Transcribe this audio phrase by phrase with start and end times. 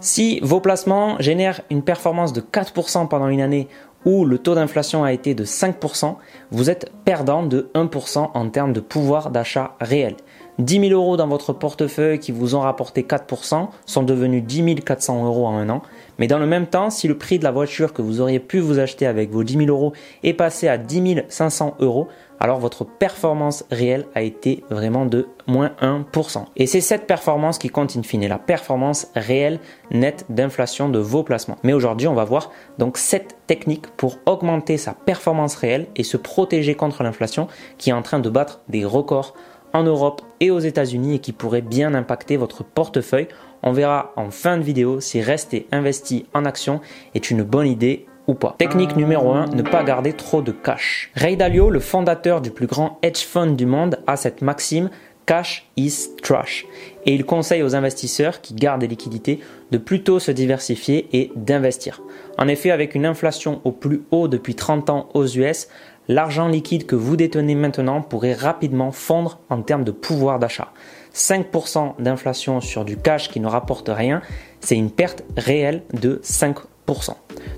[0.00, 3.68] Si vos placements génèrent une performance de 4% pendant une année
[4.06, 6.16] où le taux d'inflation a été de 5%,
[6.50, 10.16] vous êtes perdant de 1% en termes de pouvoir d'achat réel.
[10.60, 15.24] 10 000 euros dans votre portefeuille qui vous ont rapporté 4% sont devenus 10 400
[15.24, 15.82] euros en un an.
[16.18, 18.58] Mais dans le même temps, si le prix de la voiture que vous auriez pu
[18.58, 22.08] vous acheter avec vos 10 000 euros est passé à 10 500 euros,
[22.40, 26.44] alors votre performance réelle a été vraiment de moins 1%.
[26.56, 31.22] Et c'est cette performance qui compte in fine, la performance réelle nette d'inflation de vos
[31.22, 31.58] placements.
[31.62, 36.16] Mais aujourd'hui, on va voir donc cette technique pour augmenter sa performance réelle et se
[36.16, 39.34] protéger contre l'inflation qui est en train de battre des records
[39.72, 43.28] en Europe et aux États-Unis et qui pourrait bien impacter votre portefeuille.
[43.62, 46.80] On verra en fin de vidéo si rester investi en action
[47.14, 48.54] est une bonne idée ou pas.
[48.58, 51.10] Technique numéro 1, ne pas garder trop de cash.
[51.14, 54.90] Ray Dalio, le fondateur du plus grand hedge fund du monde, a cette maxime
[55.30, 56.66] cash is trash.
[57.06, 59.38] Et il conseille aux investisseurs qui gardent des liquidités
[59.70, 62.02] de plutôt se diversifier et d'investir.
[62.36, 65.68] En effet, avec une inflation au plus haut depuis 30 ans aux US,
[66.08, 70.72] l'argent liquide que vous détenez maintenant pourrait rapidement fondre en termes de pouvoir d'achat.
[71.14, 74.22] 5% d'inflation sur du cash qui ne rapporte rien,
[74.58, 76.69] c'est une perte réelle de 5%.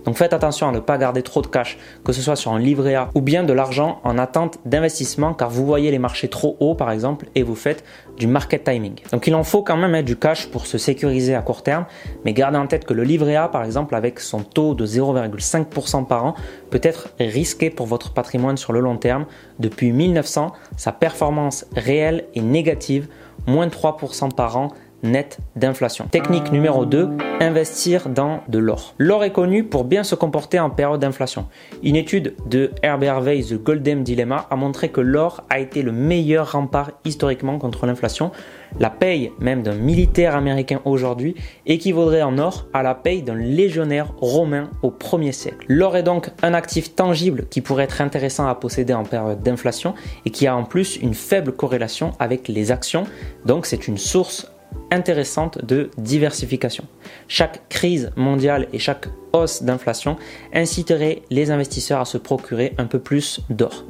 [0.05, 2.59] Donc faites attention à ne pas garder trop de cash, que ce soit sur un
[2.59, 6.57] livret A ou bien de l'argent en attente d'investissement car vous voyez les marchés trop
[6.61, 7.85] hauts par exemple et vous faites
[8.19, 8.95] du market timing.
[9.13, 11.87] Donc il en faut quand même du cash pour se sécuriser à court terme,
[12.25, 16.07] mais gardez en tête que le livret A par exemple avec son taux de 0,5%
[16.07, 16.35] par an
[16.71, 19.27] peut être risqué pour votre patrimoine sur le long terme.
[19.59, 23.09] Depuis 1900, sa performance réelle est négative,
[23.47, 24.69] moins de 3% par an
[25.03, 26.07] net d'inflation.
[26.11, 28.95] Technique numéro 2, investir dans de l'or.
[28.99, 31.47] L'or est connu pour bien se comporter en période d'inflation.
[31.83, 35.93] Une étude de Herbert Weiss, The Golden Dilemma, a montré que l'or a été le
[35.93, 38.31] meilleur rempart historiquement contre l'inflation.
[38.79, 41.35] La paye même d'un militaire américain aujourd'hui
[41.67, 45.67] équivaudrait en or à la paye d'un légionnaire romain au 1er siècle.
[45.69, 49.95] L'or est donc un actif tangible qui pourrait être intéressant à posséder en période d'inflation
[50.25, 53.05] et qui a en plus une faible corrélation avec les actions.
[53.45, 54.52] Donc c'est une source
[54.91, 56.85] intéressante de diversification.
[57.29, 60.17] Chaque crise mondiale et chaque hausse d'inflation
[60.53, 63.85] inciterait les investisseurs à se procurer un peu plus d'or.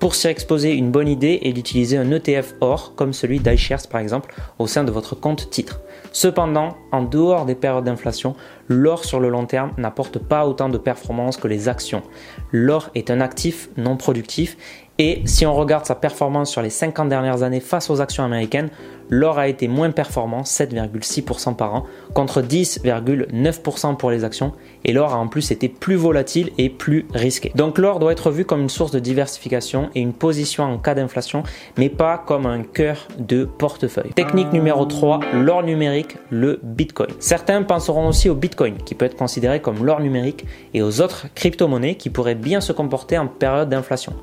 [0.00, 4.00] Pour s'y exposer, une bonne idée est d'utiliser un ETF or comme celui d'iShares par
[4.00, 5.80] exemple au sein de votre compte titre.
[6.12, 8.36] Cependant, en dehors des périodes d'inflation,
[8.68, 12.02] l'or sur le long terme n'apporte pas autant de performance que les actions.
[12.52, 14.56] L'or est un actif non productif
[14.98, 18.70] et si on regarde sa performance sur les 50 dernières années face aux actions américaines,
[19.10, 24.52] l'or a été moins performant, 7,6% par an, contre 10,9% pour les actions,
[24.84, 27.52] et l'or a en plus été plus volatile et plus risqué.
[27.54, 30.94] Donc l'or doit être vu comme une source de diversification et une position en cas
[30.94, 31.42] d'inflation,
[31.76, 34.12] mais pas comme un cœur de portefeuille.
[34.14, 37.10] Technique numéro 3, l'or numérique, le Bitcoin.
[37.18, 40.44] Certains penseront aussi au Bitcoin, qui peut être considéré comme l'or numérique,
[40.74, 44.14] et aux autres crypto-monnaies qui pourraient bien se comporter en période d'inflation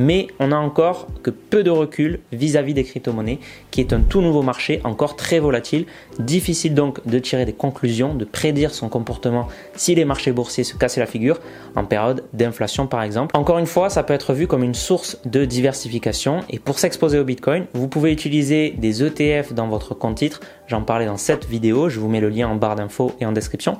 [0.00, 3.38] mais on n'a encore que peu de recul vis-à-vis des crypto-monnaies,
[3.70, 5.86] qui est un tout nouveau marché encore très volatile.
[6.18, 10.74] Difficile donc de tirer des conclusions, de prédire son comportement si les marchés boursiers se
[10.74, 11.40] cassaient la figure
[11.76, 13.36] en période d'inflation par exemple.
[13.36, 17.18] Encore une fois, ça peut être vu comme une source de diversification et pour s'exposer
[17.18, 20.40] au Bitcoin, vous pouvez utiliser des ETF dans votre compte titre.
[20.66, 23.32] J'en parlais dans cette vidéo, je vous mets le lien en barre d'infos et en
[23.32, 23.78] description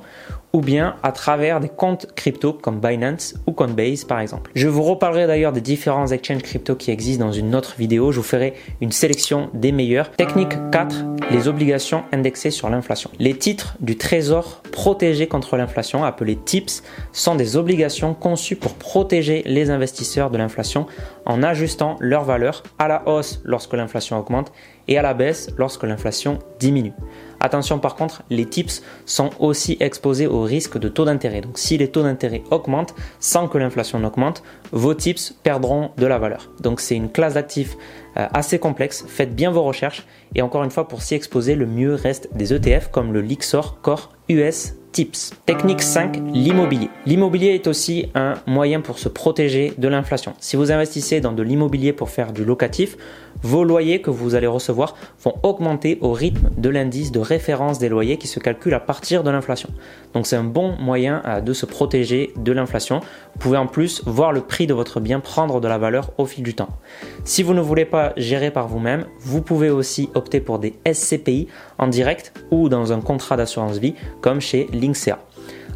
[0.53, 4.51] ou bien à travers des comptes crypto comme Binance ou Coinbase par exemple.
[4.55, 8.11] Je vous reparlerai d'ailleurs des différents exchanges crypto qui existent dans une autre vidéo.
[8.11, 10.11] Je vous ferai une sélection des meilleurs.
[10.11, 10.95] Technique 4,
[11.31, 13.09] les obligations indexées sur l'inflation.
[13.19, 19.43] Les titres du trésor protégés contre l'inflation, appelés TIPS, sont des obligations conçues pour protéger
[19.45, 20.87] les investisseurs de l'inflation
[21.25, 24.51] en ajustant leur valeur à la hausse lorsque l'inflation augmente
[24.91, 26.91] et à la baisse lorsque l'inflation diminue.
[27.39, 31.39] Attention par contre, les tips sont aussi exposés au risque de taux d'intérêt.
[31.39, 34.43] Donc si les taux d'intérêt augmentent sans que l'inflation augmente,
[34.73, 36.51] vos tips perdront de la valeur.
[36.59, 37.77] Donc c'est une classe d'actifs
[38.17, 39.05] euh, assez complexe.
[39.07, 42.53] Faites bien vos recherches et encore une fois pour s'y exposer, le mieux reste des
[42.53, 45.31] ETF comme le Lixor Core US Tips.
[45.45, 46.89] Technique 5, l'immobilier.
[47.05, 50.33] L'immobilier est aussi un moyen pour se protéger de l'inflation.
[50.39, 52.97] Si vous investissez dans de l'immobilier pour faire du locatif,
[53.43, 57.89] vos loyers que vous allez recevoir vont augmenter au rythme de l'indice de référence des
[57.89, 59.69] loyers qui se calcule à partir de l'inflation.
[60.13, 62.99] Donc c'est un bon moyen euh, de se protéger de l'inflation.
[62.99, 66.25] Vous pouvez en plus voir le prix de votre bien prendre de la valeur au
[66.25, 66.69] fil du temps.
[67.23, 71.47] Si vous ne voulez pas gérer par vous-même, vous pouvez aussi opter pour des SCPI
[71.77, 75.19] en direct ou dans un contrat d'assurance vie comme chez Linksea.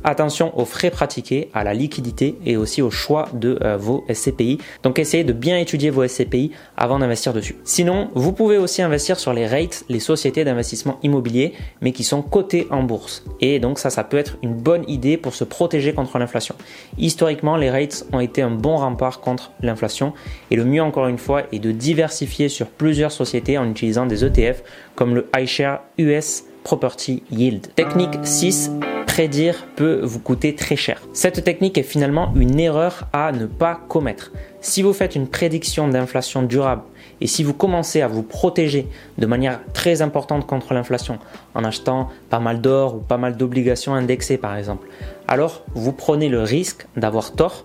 [0.07, 4.59] Attention aux frais pratiqués, à la liquidité et aussi au choix de euh, vos SCPI.
[4.83, 7.55] Donc essayez de bien étudier vos SCPI avant d'investir dessus.
[7.63, 12.21] Sinon, vous pouvez aussi investir sur les REITs, les sociétés d'investissement immobilier, mais qui sont
[12.21, 13.25] cotées en bourse.
[13.41, 16.53] Et donc ça, ça peut être une bonne idée pour se protéger contre l'inflation.
[16.99, 20.13] Historiquement, les REITs ont été un bon rempart contre l'inflation.
[20.51, 24.23] Et le mieux, encore une fois, est de diversifier sur plusieurs sociétés en utilisant des
[24.23, 24.61] ETF
[24.93, 27.67] comme le iShare US Property Yield.
[27.75, 28.71] Technique 6,
[29.15, 31.01] prédire peut vous coûter très cher.
[31.13, 34.33] Cette technique est finalement une erreur à ne pas commettre.
[34.59, 36.81] Si vous faites une prédiction d'inflation durable
[37.21, 41.19] et si vous commencez à vous protéger de manière très importante contre l'inflation
[41.53, 44.85] en achetant pas mal d'or ou pas mal d'obligations indexées par exemple,
[45.29, 47.63] alors vous prenez le risque d'avoir tort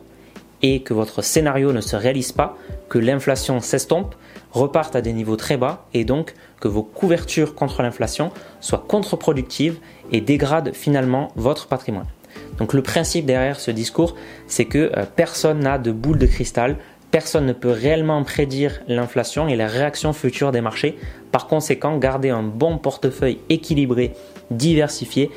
[0.62, 2.56] et que votre scénario ne se réalise pas,
[2.88, 4.14] que l'inflation s'estompe,
[4.52, 8.30] reparte à des niveaux très bas et donc que vos couvertures contre l'inflation
[8.60, 9.78] soient contre-productives
[10.12, 12.06] et dégradent finalement votre patrimoine.
[12.58, 14.14] Donc le principe derrière ce discours,
[14.46, 16.76] c'est que euh, personne n'a de boule de cristal,
[17.10, 20.98] personne ne peut réellement prédire l'inflation et les réactions futures des marchés.
[21.32, 24.12] Par conséquent, garder un bon portefeuille équilibré,
[24.50, 25.30] diversifié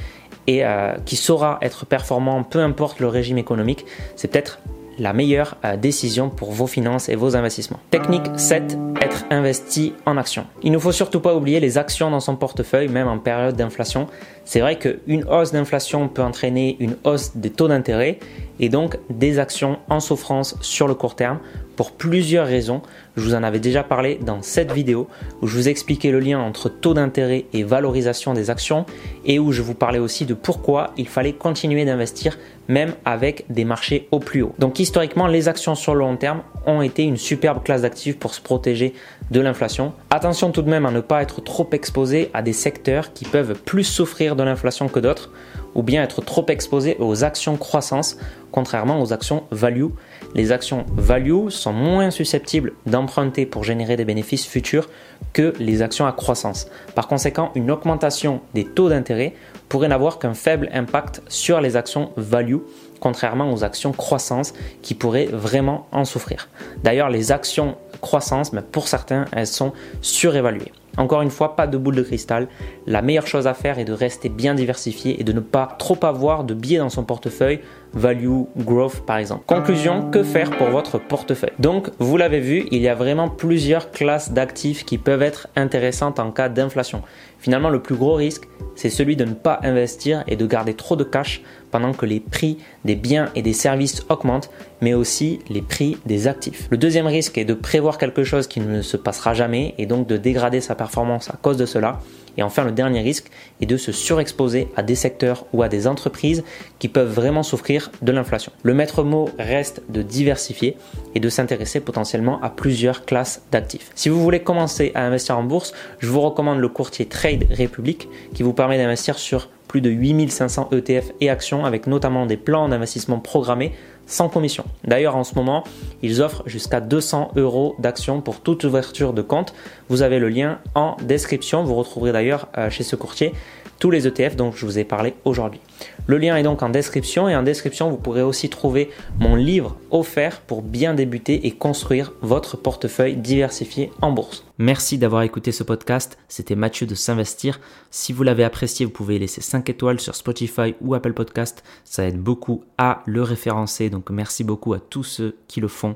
[0.48, 4.60] et euh, qui saura être performant peu importe le régime économique, c'est peut-être
[5.00, 7.80] la meilleure euh, décision pour vos finances et vos investissements.
[7.90, 10.46] Technique 7, être investi en actions.
[10.62, 14.08] Il ne faut surtout pas oublier les actions dans son portefeuille, même en période d'inflation.
[14.46, 18.20] C'est vrai qu'une hausse d'inflation peut entraîner une hausse des taux d'intérêt
[18.60, 21.40] et donc des actions en souffrance sur le court terme
[21.76, 22.82] pour plusieurs raisons.
[23.18, 25.08] Je vous en avais déjà parlé dans cette vidéo
[25.42, 28.86] où je vous expliquais le lien entre taux d'intérêt et valorisation des actions
[29.26, 33.66] et où je vous parlais aussi de pourquoi il fallait continuer d'investir même avec des
[33.66, 34.54] marchés au plus haut.
[34.60, 38.34] Donc historiquement, les actions sur le long terme ont été une superbe classe d'actifs pour
[38.34, 38.94] se protéger
[39.32, 39.94] de l'inflation.
[40.10, 43.56] Attention tout de même à ne pas être trop exposé à des secteurs qui peuvent
[43.56, 45.32] plus souffrir de l'inflation que d'autres
[45.76, 48.18] ou bien être trop exposé aux actions croissance
[48.54, 49.88] contrairement aux actions value.
[50.36, 54.90] Les actions value sont moins susceptibles d'emprunter pour générer des bénéfices futurs
[55.34, 56.68] que les actions à croissance.
[56.94, 59.34] Par conséquent, une augmentation des taux d'intérêt
[59.70, 62.60] pourrait n'avoir qu'un faible impact sur les actions value,
[63.04, 66.48] contrairement aux actions croissance qui pourraient vraiment en souffrir.
[66.86, 70.72] D'ailleurs, les actions croissance, mais pour certains, elles sont surévaluées.
[70.98, 72.48] Encore une fois, pas de boule de cristal.
[72.86, 75.98] La meilleure chose à faire est de rester bien diversifié et de ne pas trop
[76.04, 77.62] avoir de biais dans son portefeuille,
[77.94, 79.44] value, growth par exemple.
[79.46, 81.54] Conclusion, que faire pour votre portefeuille?
[81.60, 86.20] Donc, vous l'avez vu, il y a vraiment plusieurs classes d'actifs qui peuvent être intéressantes
[86.20, 87.02] en cas d'inflation.
[87.40, 90.96] Finalement, le plus gros risque, c'est celui de ne pas investir et de garder trop
[90.96, 91.42] de cash
[91.72, 94.50] pendant que les prix des biens et des services augmentent,
[94.82, 96.68] mais aussi les prix des actifs.
[96.72, 100.08] Le deuxième risque est de prévoir quelque chose qui ne se passera jamais et donc
[100.08, 102.00] de dégrader sa à cause de cela.
[102.38, 103.30] Et enfin, le dernier risque
[103.62, 106.44] est de se surexposer à des secteurs ou à des entreprises
[106.80, 108.52] qui peuvent vraiment souffrir de l'inflation.
[108.64, 110.78] Le maître mot reste de diversifier
[111.14, 113.92] et de s'intéresser potentiellement à plusieurs classes d'actifs.
[113.96, 118.08] Si vous voulez commencer à investir en bourse, je vous recommande le courtier Trade Republic
[118.34, 122.70] qui vous permet d'investir sur plus de 8500 ETF et actions avec notamment des plans
[122.70, 123.72] d'investissement programmés
[124.06, 124.66] sans commission.
[124.84, 125.64] D'ailleurs, en ce moment,
[126.04, 129.56] ils offrent jusqu'à 200 euros d'actions pour toute ouverture de compte.
[129.90, 131.64] Vous avez le lien en description.
[131.64, 133.34] Vous retrouverez d'ailleurs euh, chez ce courtier
[133.84, 135.60] tous les ETF dont je vous ai parlé aujourd'hui.
[136.08, 138.90] Le lien est donc en description et en description vous pourrez aussi trouver
[139.20, 144.46] mon livre offert pour bien débuter et construire votre portefeuille diversifié en bourse.
[144.58, 147.60] Merci d'avoir écouté ce podcast, c'était Mathieu de S'investir.
[147.92, 152.08] Si vous l'avez apprécié, vous pouvez laisser 5 étoiles sur Spotify ou Apple Podcast, ça
[152.08, 155.96] aide beaucoup à le référencer, donc merci beaucoup à tous ceux qui le font.